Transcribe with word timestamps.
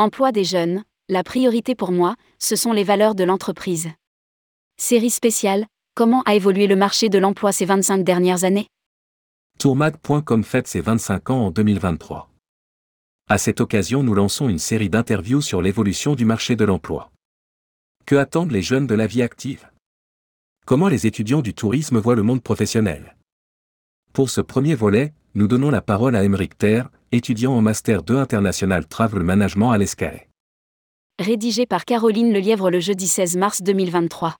Emploi 0.00 0.32
des 0.32 0.44
jeunes, 0.44 0.82
la 1.10 1.22
priorité 1.22 1.74
pour 1.74 1.92
moi, 1.92 2.16
ce 2.38 2.56
sont 2.56 2.72
les 2.72 2.84
valeurs 2.84 3.14
de 3.14 3.22
l'entreprise. 3.22 3.90
Série 4.78 5.10
spéciale, 5.10 5.66
comment 5.94 6.22
a 6.22 6.34
évolué 6.34 6.66
le 6.66 6.74
marché 6.74 7.10
de 7.10 7.18
l'emploi 7.18 7.52
ces 7.52 7.66
25 7.66 8.02
dernières 8.02 8.44
années? 8.44 8.66
Tourmag.com 9.58 10.42
fête 10.42 10.68
ses 10.68 10.80
25 10.80 11.28
ans 11.28 11.46
en 11.48 11.50
2023. 11.50 12.30
À 13.28 13.36
cette 13.36 13.60
occasion, 13.60 14.02
nous 14.02 14.14
lançons 14.14 14.48
une 14.48 14.58
série 14.58 14.88
d'interviews 14.88 15.42
sur 15.42 15.60
l'évolution 15.60 16.14
du 16.14 16.24
marché 16.24 16.56
de 16.56 16.64
l'emploi. 16.64 17.12
Que 18.06 18.14
attendent 18.14 18.52
les 18.52 18.62
jeunes 18.62 18.86
de 18.86 18.94
la 18.94 19.06
vie 19.06 19.20
active? 19.20 19.70
Comment 20.64 20.88
les 20.88 21.06
étudiants 21.06 21.42
du 21.42 21.52
tourisme 21.52 21.98
voient 21.98 22.16
le 22.16 22.22
monde 22.22 22.42
professionnel? 22.42 23.18
Pour 24.14 24.30
ce 24.30 24.40
premier 24.40 24.74
volet, 24.74 25.12
nous 25.34 25.46
donnons 25.46 25.68
la 25.68 25.82
parole 25.82 26.16
à 26.16 26.24
Emeric 26.24 26.56
Terre, 26.56 26.88
étudiant 27.12 27.52
en 27.52 27.60
Master 27.60 28.02
2 28.02 28.16
International 28.16 28.86
Travel 28.86 29.22
Management 29.22 29.72
à 29.72 29.78
l'ESCAE. 29.78 30.26
Rédigé 31.18 31.66
par 31.66 31.84
Caroline 31.84 32.32
Lelièvre 32.32 32.70
le 32.70 32.80
jeudi 32.80 33.06
16 33.06 33.36
mars 33.36 33.62
2023. 33.62 34.36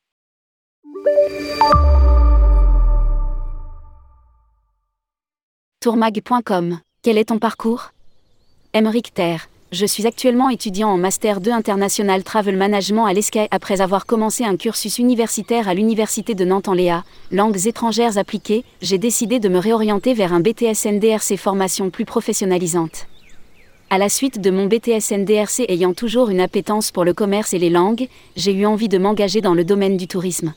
Tourmag.com 5.81 6.79
Quel 7.03 7.19
est 7.19 7.27
ton 7.27 7.39
parcours? 7.39 7.93
Emeric 8.73 9.15
Terre. 9.15 9.49
Je 9.73 9.87
suis 9.87 10.05
actuellement 10.05 10.51
étudiant 10.51 10.89
en 10.89 10.97
Master 10.97 11.41
2 11.41 11.53
International 11.53 12.25
Travel 12.25 12.57
Management 12.57 13.07
à 13.07 13.13
l'ESCAE 13.13 13.47
après 13.53 13.81
avoir 13.81 14.05
commencé 14.05 14.45
un 14.45 14.57
cursus 14.57 14.99
universitaire 14.99 15.69
à 15.69 15.75
l'Université 15.75 16.35
de 16.35 16.45
Nantes 16.45 16.67
en 16.67 16.73
Léa, 16.73 17.05
langues 17.31 17.69
étrangères 17.69 18.19
appliquées, 18.19 18.65
j'ai 18.83 18.99
décidé 18.99 19.39
de 19.39 19.49
me 19.49 19.59
réorienter 19.59 20.13
vers 20.13 20.33
un 20.33 20.41
BTS 20.41 20.87
NDRC 20.87 21.37
formation 21.37 21.89
plus 21.91 22.05
professionnalisante. 22.05 23.07
À 23.91 23.99
la 23.99 24.09
suite 24.09 24.41
de 24.41 24.51
mon 24.51 24.67
BTS 24.67 25.13
NDRC 25.13 25.67
ayant 25.69 25.95
toujours 25.95 26.31
une 26.31 26.41
appétence 26.41 26.91
pour 26.91 27.05
le 27.05 27.15
commerce 27.15 27.55
et 27.55 27.61
les 27.61 27.71
langues, 27.71 28.09
j'ai 28.35 28.53
eu 28.53 28.67
envie 28.67 28.89
de 28.89 28.99
m'engager 28.99 29.41
dans 29.41 29.55
le 29.55 29.63
domaine 29.63 29.97
du 29.97 30.09
tourisme. 30.09 30.53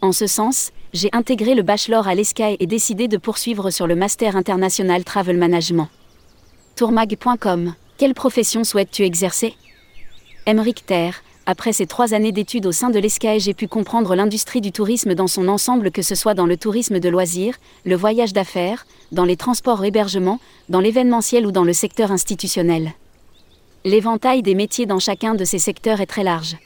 En 0.00 0.12
ce 0.12 0.26
sens, 0.26 0.70
j'ai 0.94 1.10
intégré 1.12 1.54
le 1.54 1.62
bachelor 1.62 2.08
à 2.08 2.14
l'ESCAE 2.14 2.56
et 2.60 2.66
décidé 2.66 3.08
de 3.08 3.18
poursuivre 3.18 3.68
sur 3.68 3.86
le 3.86 3.94
Master 3.94 4.36
International 4.36 5.04
Travel 5.04 5.36
Management. 5.36 5.88
Tourmag.com 6.76 7.74
Quelle 8.02 8.14
profession 8.14 8.64
souhaites-tu 8.64 9.04
exercer? 9.04 9.54
Emeric 10.46 10.84
Terre. 10.84 11.22
Après 11.46 11.72
ces 11.72 11.86
trois 11.86 12.14
années 12.14 12.32
d'études 12.32 12.66
au 12.66 12.72
sein 12.72 12.90
de 12.90 12.98
l'ESCAE, 12.98 13.38
j'ai 13.38 13.54
pu 13.54 13.68
comprendre 13.68 14.16
l'industrie 14.16 14.60
du 14.60 14.72
tourisme 14.72 15.14
dans 15.14 15.28
son 15.28 15.46
ensemble, 15.46 15.92
que 15.92 16.02
ce 16.02 16.16
soit 16.16 16.34
dans 16.34 16.46
le 16.46 16.56
tourisme 16.56 16.98
de 16.98 17.08
loisirs, 17.08 17.54
le 17.84 17.94
voyage 17.94 18.32
d'affaires, 18.32 18.86
dans 19.12 19.24
les 19.24 19.36
transports 19.36 19.84
hébergements, 19.84 20.40
dans 20.68 20.80
l'événementiel 20.80 21.46
ou 21.46 21.52
dans 21.52 21.62
le 21.62 21.72
secteur 21.72 22.10
institutionnel. 22.10 22.90
L'éventail 23.84 24.42
des 24.42 24.56
métiers 24.56 24.86
dans 24.86 24.98
chacun 24.98 25.36
de 25.36 25.44
ces 25.44 25.60
secteurs 25.60 26.00
est 26.00 26.06
très 26.06 26.24
large. 26.24 26.56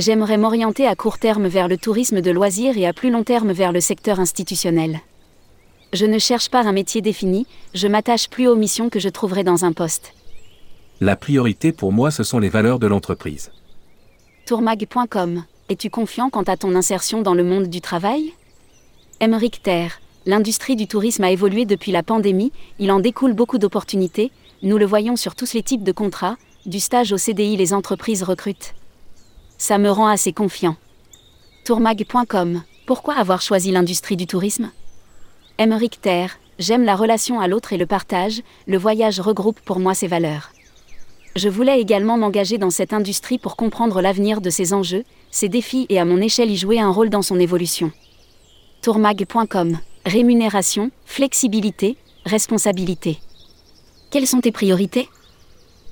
J'aimerais 0.00 0.38
m'orienter 0.38 0.88
à 0.88 0.96
court 0.96 1.20
terme 1.20 1.46
vers 1.46 1.68
le 1.68 1.76
tourisme 1.76 2.20
de 2.20 2.32
loisirs 2.32 2.76
et 2.76 2.86
à 2.88 2.92
plus 2.92 3.10
long 3.12 3.22
terme 3.22 3.52
vers 3.52 3.70
le 3.70 3.80
secteur 3.80 4.18
institutionnel. 4.18 5.02
Je 5.92 6.04
ne 6.04 6.18
cherche 6.18 6.48
pas 6.48 6.66
un 6.66 6.72
métier 6.72 7.00
défini, 7.00 7.46
je 7.74 7.86
m'attache 7.86 8.28
plus 8.28 8.48
aux 8.48 8.56
missions 8.56 8.88
que 8.88 8.98
je 8.98 9.08
trouverai 9.08 9.44
dans 9.44 9.64
un 9.64 9.70
poste. 9.70 10.14
La 11.00 11.14
priorité 11.14 11.70
pour 11.70 11.92
moi, 11.92 12.10
ce 12.10 12.24
sont 12.24 12.40
les 12.40 12.48
valeurs 12.48 12.80
de 12.80 12.88
l'entreprise. 12.88 13.52
Tourmag.com 14.46 15.44
Es-tu 15.68 15.90
confiant 15.90 16.28
quant 16.28 16.42
à 16.42 16.56
ton 16.56 16.74
insertion 16.74 17.22
dans 17.22 17.34
le 17.34 17.44
monde 17.44 17.68
du 17.68 17.80
travail? 17.80 18.32
Emeric 19.20 19.62
Terre. 19.62 20.00
L'industrie 20.26 20.74
du 20.74 20.88
tourisme 20.88 21.22
a 21.22 21.30
évolué 21.30 21.66
depuis 21.66 21.92
la 21.92 22.02
pandémie, 22.02 22.50
il 22.80 22.90
en 22.90 22.98
découle 22.98 23.32
beaucoup 23.32 23.58
d'opportunités, 23.58 24.32
nous 24.62 24.76
le 24.76 24.86
voyons 24.86 25.14
sur 25.14 25.36
tous 25.36 25.54
les 25.54 25.62
types 25.62 25.84
de 25.84 25.92
contrats, 25.92 26.36
du 26.66 26.80
stage 26.80 27.12
au 27.12 27.16
CDI 27.16 27.56
les 27.56 27.72
entreprises 27.72 28.24
recrutent. 28.24 28.74
Ça 29.56 29.78
me 29.78 29.90
rend 29.90 30.08
assez 30.08 30.32
confiant. 30.32 30.76
Tourmag.com 31.64 32.62
Pourquoi 32.86 33.14
avoir 33.14 33.40
choisi 33.40 33.70
l'industrie 33.70 34.16
du 34.16 34.26
tourisme? 34.26 34.72
Emeric 35.58 36.00
Terre, 36.00 36.40
j'aime 36.58 36.82
la 36.82 36.96
relation 36.96 37.38
à 37.38 37.46
l'autre 37.46 37.72
et 37.72 37.78
le 37.78 37.86
partage, 37.86 38.42
le 38.66 38.78
voyage 38.78 39.20
regroupe 39.20 39.60
pour 39.60 39.78
moi 39.78 39.94
ces 39.94 40.08
valeurs. 40.08 40.50
Je 41.38 41.48
voulais 41.48 41.80
également 41.80 42.18
m'engager 42.18 42.58
dans 42.58 42.70
cette 42.70 42.92
industrie 42.92 43.38
pour 43.38 43.54
comprendre 43.54 44.02
l'avenir 44.02 44.40
de 44.40 44.50
ses 44.50 44.72
enjeux, 44.72 45.04
ses 45.30 45.48
défis 45.48 45.86
et 45.88 46.00
à 46.00 46.04
mon 46.04 46.20
échelle 46.20 46.50
y 46.50 46.56
jouer 46.56 46.80
un 46.80 46.90
rôle 46.90 47.10
dans 47.10 47.22
son 47.22 47.38
évolution. 47.38 47.92
Tourmag.com 48.82 49.78
Rémunération, 50.04 50.90
flexibilité, 51.04 51.96
responsabilité. 52.24 53.20
Quelles 54.10 54.26
sont 54.26 54.40
tes 54.40 54.50
priorités? 54.50 55.08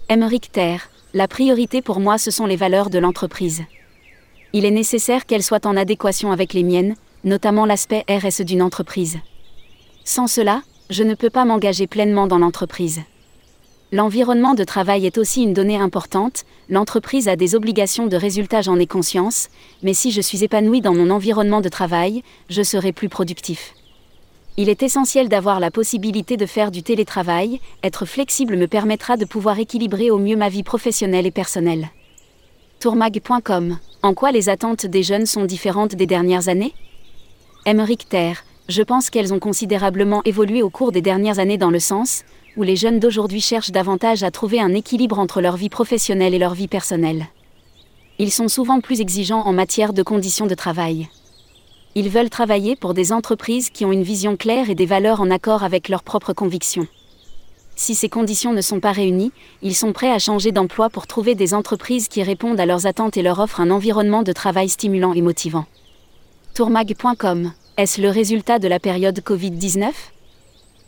Emeric 0.08 0.50
Terre, 0.50 0.90
la 1.14 1.28
priorité 1.28 1.80
pour 1.80 2.00
moi 2.00 2.18
ce 2.18 2.32
sont 2.32 2.46
les 2.46 2.56
valeurs 2.56 2.90
de 2.90 2.98
l'entreprise. 2.98 3.62
Il 4.52 4.64
est 4.64 4.72
nécessaire 4.72 5.26
qu'elles 5.26 5.44
soient 5.44 5.64
en 5.68 5.76
adéquation 5.76 6.32
avec 6.32 6.54
les 6.54 6.64
miennes, 6.64 6.96
notamment 7.22 7.66
l'aspect 7.66 8.04
RSE 8.10 8.40
d'une 8.40 8.62
entreprise. 8.62 9.18
Sans 10.04 10.26
cela, 10.26 10.62
je 10.90 11.04
ne 11.04 11.14
peux 11.14 11.30
pas 11.30 11.44
m'engager 11.44 11.86
pleinement 11.86 12.26
dans 12.26 12.38
l'entreprise. 12.38 13.02
L'environnement 13.92 14.54
de 14.54 14.64
travail 14.64 15.06
est 15.06 15.16
aussi 15.16 15.44
une 15.44 15.52
donnée 15.52 15.76
importante, 15.76 16.44
l'entreprise 16.68 17.28
a 17.28 17.36
des 17.36 17.54
obligations 17.54 18.08
de 18.08 18.16
résultat, 18.16 18.60
j'en 18.60 18.80
ai 18.80 18.86
conscience, 18.88 19.48
mais 19.84 19.94
si 19.94 20.10
je 20.10 20.20
suis 20.20 20.42
épanoui 20.42 20.80
dans 20.80 20.92
mon 20.92 21.08
environnement 21.08 21.60
de 21.60 21.68
travail, 21.68 22.24
je 22.50 22.64
serai 22.64 22.92
plus 22.92 23.08
productif. 23.08 23.74
Il 24.56 24.68
est 24.68 24.82
essentiel 24.82 25.28
d'avoir 25.28 25.60
la 25.60 25.70
possibilité 25.70 26.36
de 26.36 26.46
faire 26.46 26.72
du 26.72 26.82
télétravail, 26.82 27.60
être 27.84 28.06
flexible 28.06 28.56
me 28.56 28.66
permettra 28.66 29.16
de 29.16 29.24
pouvoir 29.24 29.60
équilibrer 29.60 30.10
au 30.10 30.18
mieux 30.18 30.36
ma 30.36 30.48
vie 30.48 30.64
professionnelle 30.64 31.26
et 31.26 31.30
personnelle. 31.30 31.90
Tourmag.com 32.80 33.78
En 34.02 34.14
quoi 34.14 34.32
les 34.32 34.48
attentes 34.48 34.86
des 34.86 35.04
jeunes 35.04 35.26
sont 35.26 35.44
différentes 35.44 35.94
des 35.94 36.06
dernières 36.06 36.48
années? 36.48 36.74
Emeric 37.66 38.08
Terre, 38.08 38.42
je 38.68 38.82
pense 38.82 39.10
qu'elles 39.10 39.32
ont 39.32 39.38
considérablement 39.38 40.22
évolué 40.24 40.62
au 40.62 40.70
cours 40.70 40.90
des 40.90 41.02
dernières 41.02 41.38
années 41.38 41.58
dans 41.58 41.70
le 41.70 41.78
sens 41.78 42.24
où 42.56 42.62
les 42.62 42.76
jeunes 42.76 42.98
d'aujourd'hui 42.98 43.40
cherchent 43.40 43.70
davantage 43.70 44.22
à 44.22 44.30
trouver 44.30 44.60
un 44.60 44.74
équilibre 44.74 45.18
entre 45.18 45.40
leur 45.40 45.56
vie 45.56 45.68
professionnelle 45.68 46.34
et 46.34 46.38
leur 46.38 46.54
vie 46.54 46.68
personnelle. 46.68 47.26
Ils 48.18 48.32
sont 48.32 48.48
souvent 48.48 48.80
plus 48.80 49.00
exigeants 49.00 49.42
en 49.42 49.52
matière 49.52 49.92
de 49.92 50.02
conditions 50.02 50.46
de 50.46 50.54
travail. 50.54 51.08
Ils 51.94 52.08
veulent 52.08 52.30
travailler 52.30 52.76
pour 52.76 52.94
des 52.94 53.12
entreprises 53.12 53.70
qui 53.70 53.84
ont 53.84 53.92
une 53.92 54.02
vision 54.02 54.36
claire 54.36 54.70
et 54.70 54.74
des 54.74 54.86
valeurs 54.86 55.20
en 55.20 55.30
accord 55.30 55.64
avec 55.64 55.88
leurs 55.88 56.02
propres 56.02 56.32
convictions. 56.32 56.86
Si 57.74 57.94
ces 57.94 58.08
conditions 58.08 58.54
ne 58.54 58.62
sont 58.62 58.80
pas 58.80 58.92
réunies, 58.92 59.32
ils 59.60 59.74
sont 59.74 59.92
prêts 59.92 60.10
à 60.10 60.18
changer 60.18 60.50
d'emploi 60.50 60.88
pour 60.88 61.06
trouver 61.06 61.34
des 61.34 61.52
entreprises 61.52 62.08
qui 62.08 62.22
répondent 62.22 62.58
à 62.58 62.64
leurs 62.64 62.86
attentes 62.86 63.18
et 63.18 63.22
leur 63.22 63.38
offrent 63.38 63.60
un 63.60 63.70
environnement 63.70 64.22
de 64.22 64.32
travail 64.32 64.70
stimulant 64.70 65.12
et 65.12 65.20
motivant. 65.20 65.66
Tourmag.com 66.54 67.52
Est-ce 67.76 68.00
le 68.00 68.08
résultat 68.08 68.58
de 68.58 68.68
la 68.68 68.80
période 68.80 69.20
Covid-19 69.20 69.90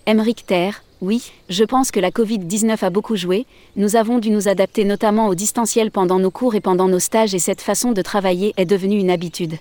Emeric 0.07 0.47
Terre 0.47 0.83
Oui, 1.01 1.33
je 1.49 1.65
pense 1.65 1.91
que 1.91 2.01
la 2.01 2.11
Covid-19 2.11 2.85
a 2.85 2.91
beaucoup 2.91 3.17
joué, 3.17 3.47
nous 3.77 3.95
avons 3.95 4.19
dû 4.19 4.31
nous 4.31 4.49
adapter 4.49 4.85
notamment 4.85 5.29
au 5.29 5.35
distanciel 5.35 5.91
pendant 5.91 6.19
nos 6.19 6.31
cours 6.31 6.55
et 6.55 6.61
pendant 6.61 6.89
nos 6.89 6.99
stages 6.99 7.35
et 7.35 7.39
cette 7.39 7.61
façon 7.61 7.93
de 7.93 8.03
travailler 8.03 8.53
est 8.57 8.67
devenue 8.67 8.99
une 8.99 9.11
habitude 9.11 9.59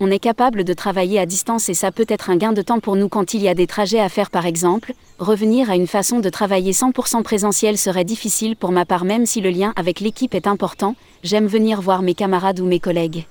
on 0.00 0.10
est 0.10 0.18
capable 0.18 0.64
de 0.64 0.72
travailler 0.72 1.18
à 1.18 1.26
distance 1.26 1.68
et 1.68 1.74
ça 1.74 1.92
peut 1.92 2.06
être 2.08 2.28
un 2.30 2.36
gain 2.36 2.52
de 2.52 2.62
temps 2.62 2.80
pour 2.80 2.96
nous 2.96 3.08
quand 3.08 3.32
il 3.34 3.42
y 3.42 3.48
a 3.48 3.54
des 3.54 3.66
trajets 3.66 4.00
à 4.00 4.08
faire 4.08 4.30
par 4.30 4.44
exemple. 4.44 4.92
Revenir 5.18 5.70
à 5.70 5.76
une 5.76 5.86
façon 5.86 6.20
de 6.20 6.28
travailler 6.28 6.72
100% 6.72 7.22
présentiel 7.22 7.78
serait 7.78 8.04
difficile 8.04 8.56
pour 8.56 8.72
ma 8.72 8.84
part 8.84 9.04
même 9.04 9.24
si 9.24 9.40
le 9.40 9.50
lien 9.50 9.72
avec 9.76 10.00
l'équipe 10.00 10.34
est 10.34 10.46
important, 10.46 10.96
j'aime 11.22 11.46
venir 11.46 11.80
voir 11.80 12.02
mes 12.02 12.14
camarades 12.14 12.60
ou 12.60 12.66
mes 12.66 12.80
collègues. 12.80 13.26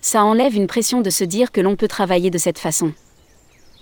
Ça 0.00 0.24
enlève 0.24 0.56
une 0.56 0.66
pression 0.66 1.00
de 1.00 1.10
se 1.10 1.24
dire 1.24 1.52
que 1.52 1.60
l'on 1.60 1.76
peut 1.76 1.88
travailler 1.88 2.30
de 2.30 2.38
cette 2.38 2.58
façon. 2.58 2.92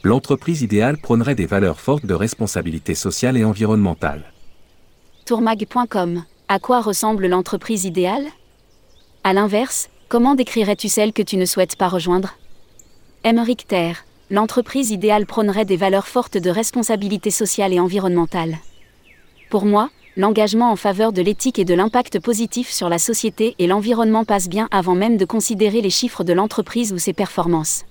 L'entreprise 0.04 0.62
idéale 0.62 0.98
prônerait 0.98 1.34
des 1.34 1.46
valeurs 1.46 1.80
fortes 1.80 2.06
de 2.06 2.14
responsabilité 2.14 2.94
sociale 2.94 3.36
et 3.36 3.44
environnementale. 3.44 4.32
Tourmag.com 5.24 6.24
À 6.48 6.58
quoi 6.58 6.80
ressemble 6.80 7.26
l'entreprise 7.26 7.84
idéale? 7.84 8.26
À 9.24 9.32
l'inverse, 9.32 9.88
Comment 10.14 10.36
décrirais-tu 10.36 10.88
celle 10.88 11.12
que 11.12 11.22
tu 11.22 11.36
ne 11.36 11.44
souhaites 11.44 11.74
pas 11.74 11.88
rejoindre? 11.88 12.36
Emeric 13.24 13.66
Terre, 13.66 14.04
l'entreprise 14.30 14.90
idéale 14.92 15.26
prônerait 15.26 15.64
des 15.64 15.76
valeurs 15.76 16.06
fortes 16.06 16.36
de 16.36 16.50
responsabilité 16.50 17.32
sociale 17.32 17.72
et 17.72 17.80
environnementale. 17.80 18.58
Pour 19.50 19.64
moi, 19.64 19.90
l'engagement 20.16 20.70
en 20.70 20.76
faveur 20.76 21.12
de 21.12 21.20
l'éthique 21.20 21.58
et 21.58 21.64
de 21.64 21.74
l'impact 21.74 22.20
positif 22.20 22.70
sur 22.70 22.88
la 22.88 22.98
société 22.98 23.56
et 23.58 23.66
l'environnement 23.66 24.24
passe 24.24 24.48
bien 24.48 24.68
avant 24.70 24.94
même 24.94 25.16
de 25.16 25.24
considérer 25.24 25.80
les 25.80 25.90
chiffres 25.90 26.22
de 26.22 26.32
l'entreprise 26.32 26.92
ou 26.92 26.98
ses 26.98 27.12
performances. 27.12 27.84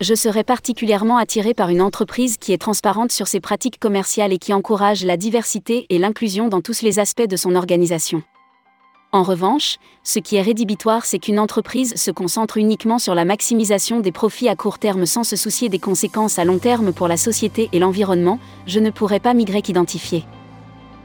Je 0.00 0.14
serais 0.14 0.42
particulièrement 0.42 1.18
attiré 1.18 1.54
par 1.54 1.68
une 1.68 1.80
entreprise 1.80 2.36
qui 2.36 2.52
est 2.52 2.58
transparente 2.58 3.12
sur 3.12 3.28
ses 3.28 3.38
pratiques 3.38 3.78
commerciales 3.78 4.32
et 4.32 4.38
qui 4.38 4.52
encourage 4.52 5.04
la 5.04 5.16
diversité 5.16 5.86
et 5.88 5.98
l'inclusion 5.98 6.48
dans 6.48 6.60
tous 6.60 6.82
les 6.82 6.98
aspects 6.98 7.28
de 7.28 7.36
son 7.36 7.54
organisation. 7.54 8.22
En 9.12 9.22
revanche, 9.22 9.76
ce 10.02 10.18
qui 10.18 10.34
est 10.34 10.42
rédhibitoire, 10.42 11.04
c'est 11.04 11.20
qu'une 11.20 11.38
entreprise 11.38 11.94
se 11.94 12.10
concentre 12.10 12.56
uniquement 12.56 12.98
sur 12.98 13.14
la 13.14 13.24
maximisation 13.24 14.00
des 14.00 14.10
profits 14.10 14.48
à 14.48 14.56
court 14.56 14.80
terme 14.80 15.06
sans 15.06 15.22
se 15.22 15.36
soucier 15.36 15.68
des 15.68 15.78
conséquences 15.78 16.40
à 16.40 16.44
long 16.44 16.58
terme 16.58 16.92
pour 16.92 17.06
la 17.06 17.16
société 17.16 17.68
et 17.72 17.78
l'environnement, 17.78 18.40
je 18.66 18.80
ne 18.80 18.90
pourrais 18.90 19.20
pas 19.20 19.32
migrer 19.32 19.62
qu'identifier. 19.62 20.24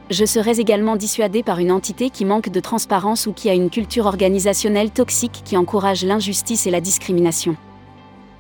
Je 0.10 0.26
serais 0.26 0.58
également 0.60 0.96
dissuadé 0.96 1.44
par 1.44 1.60
une 1.60 1.72
entité 1.72 2.10
qui 2.10 2.26
manque 2.26 2.50
de 2.50 2.60
transparence 2.60 3.28
ou 3.28 3.34
qui 3.34 3.52
a 3.52 3.54
une 3.54 3.70
culture 3.70 4.08
organisationnelle 4.08 4.90
toxique 4.90 5.44
qui 5.46 5.56
encourage 5.56 6.04
l'injustice 6.04 6.66
et 6.66 6.72
la 6.72 6.82
discrimination. 6.82 7.56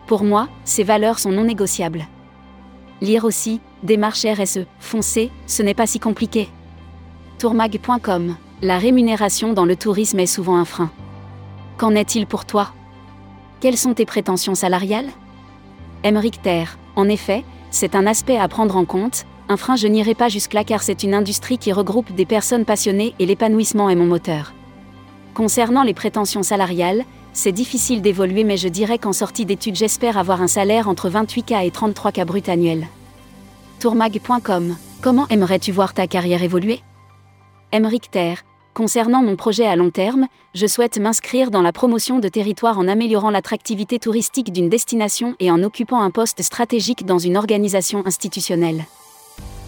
Pour 0.10 0.24
moi, 0.24 0.50
ces 0.64 0.82
valeurs 0.82 1.20
sont 1.20 1.32
non 1.32 1.44
négociables. 1.44 2.08
Lire 3.00 3.26
aussi, 3.26 3.62
démarche 3.84 4.26
RSE, 4.26 4.62
foncez, 4.80 5.30
ce 5.46 5.62
n'est 5.62 5.76
pas 5.76 5.86
si 5.86 6.00
compliqué. 6.00 6.50
Tourmag.com 7.38 8.36
La 8.64 8.80
rémunération 8.80 9.54
dans 9.54 9.66
le 9.66 9.76
tourisme 9.76 10.20
est 10.20 10.26
souvent 10.26 10.56
un 10.56 10.66
frein. 10.66 10.90
Qu'en 11.78 11.94
est-il 11.94 12.26
pour 12.26 12.46
toi? 12.46 12.74
Quelles 13.60 13.78
sont 13.78 13.94
tes 13.94 14.08
prétentions 14.08 14.56
salariales? 14.56 15.12
Emeric 16.04 16.42
Terre, 16.42 16.80
en 16.96 17.08
effet, 17.08 17.46
c'est 17.70 17.94
un 17.94 18.08
aspect 18.08 18.40
à 18.40 18.48
prendre 18.48 18.78
en 18.78 18.86
compte, 18.86 19.28
un 19.48 19.58
frein 19.58 19.76
je 19.76 19.86
n'irai 19.86 20.16
pas 20.16 20.28
jusque-là 20.28 20.64
car 20.64 20.82
c'est 20.82 21.04
une 21.04 21.14
industrie 21.14 21.60
qui 21.60 21.72
regroupe 21.72 22.16
des 22.16 22.26
personnes 22.26 22.66
passionnées 22.66 23.14
et 23.20 23.28
l'épanouissement 23.28 23.92
est 23.92 23.96
mon 23.96 24.08
moteur. 24.08 24.54
Concernant 25.36 25.84
les 25.84 25.94
prétentions 25.94 26.42
salariales, 26.42 27.06
c'est 27.34 27.52
difficile 27.52 28.02
d'évoluer 28.02 28.44
mais 28.44 28.58
je 28.58 28.68
dirais 28.68 28.98
qu'en 28.98 29.14
sortie 29.14 29.46
d'études 29.46 29.76
j'espère 29.76 30.18
avoir 30.18 30.42
un 30.42 30.48
salaire 30.48 30.88
entre 30.88 31.10
28K 31.10 31.66
et 31.66 31.70
33K 31.70 32.26
brut 32.26 32.50
annuel. 32.50 32.88
Tourmag.com 33.80 34.76
Comment 35.02 35.28
aimerais-tu 35.30 35.72
voir 35.72 35.94
ta 35.94 36.08
carrière 36.08 36.44
évoluer? 36.44 36.82
Emeric 37.72 38.12
Terre, 38.12 38.44
concernant 38.74 39.22
mon 39.22 39.36
projet 39.38 39.66
à 39.66 39.76
long 39.76 39.92
terme, 39.92 40.28
je 40.54 40.68
souhaite 40.68 41.00
m'inscrire 41.00 41.52
dans 41.52 41.62
la 41.62 41.72
promotion 41.72 42.20
de 42.20 42.28
territoire 42.28 42.80
en 42.80 42.88
améliorant 42.88 43.30
l'attractivité 43.30 44.00
touristique 44.00 44.52
d'une 44.52 44.68
destination 44.68 45.36
et 45.40 45.52
en 45.52 45.64
occupant 45.64 46.02
un 46.02 46.12
poste 46.12 46.42
stratégique 46.42 47.06
dans 47.06 47.20
une 47.20 47.38
organisation 47.38 48.04
institutionnelle. 48.06 48.86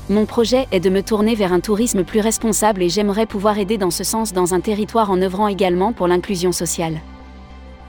Mon 0.09 0.25
projet 0.25 0.67
est 0.71 0.79
de 0.81 0.89
me 0.89 1.03
tourner 1.03 1.35
vers 1.35 1.53
un 1.53 1.61
tourisme 1.61 2.03
plus 2.03 2.19
responsable 2.19 2.81
et 2.83 2.89
j'aimerais 2.89 3.27
pouvoir 3.27 3.57
aider 3.59 3.77
dans 3.77 3.91
ce 3.91 4.03
sens 4.03 4.33
dans 4.33 4.53
un 4.53 4.59
territoire 4.59 5.11
en 5.11 5.21
œuvrant 5.21 5.47
également 5.47 5.93
pour 5.93 6.07
l'inclusion 6.07 6.51
sociale. 6.51 6.99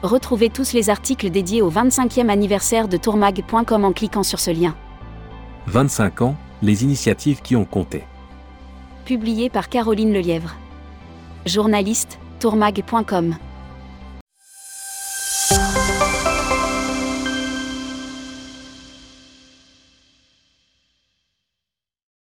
Retrouvez 0.02 0.50
tous 0.50 0.72
les 0.72 0.90
articles 0.90 1.30
dédiés 1.30 1.62
au 1.62 1.70
25e 1.70 2.28
anniversaire 2.28 2.88
de 2.88 2.96
tourmag.com 2.96 3.84
en 3.84 3.92
cliquant 3.92 4.22
sur 4.22 4.40
ce 4.40 4.50
lien. 4.50 4.74
25 5.66 6.22
ans, 6.22 6.36
les 6.60 6.82
initiatives 6.84 7.40
qui 7.40 7.56
ont 7.56 7.64
compté 7.64 8.04
publié 9.04 9.50
par 9.50 9.68
Caroline 9.68 10.12
Lelièvre. 10.12 10.56
Journaliste, 11.44 12.18
tourmag.com. 12.40 13.36